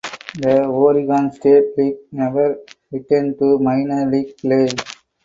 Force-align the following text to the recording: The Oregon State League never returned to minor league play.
The 0.39 0.63
Oregon 0.65 1.31
State 1.31 1.77
League 1.77 1.97
never 2.11 2.57
returned 2.91 3.37
to 3.37 3.59
minor 3.59 4.09
league 4.09 4.35
play. 4.39 4.67